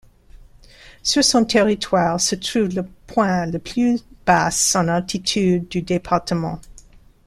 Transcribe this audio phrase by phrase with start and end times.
[1.03, 6.59] Sur son territoire se trouve le point le plus bas en altitude du département.